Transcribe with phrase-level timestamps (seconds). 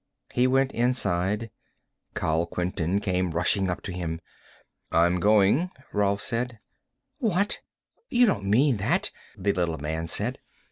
[0.33, 1.51] He went inside.
[2.15, 4.19] Kal Quinton came rushing up to him.
[4.91, 6.57] "I'm going," Rolf said.
[7.19, 7.59] "What?
[8.09, 10.39] You don't mean that," the little man said.